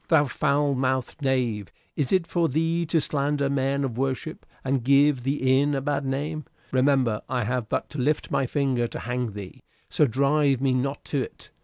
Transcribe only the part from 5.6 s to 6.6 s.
inn a bad name?